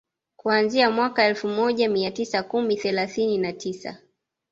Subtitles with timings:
[0.35, 3.97] Kuanzia mwaka Elfu moja mia tisa kumi thelathini na tisa